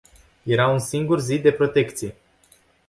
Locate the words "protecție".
1.51-2.15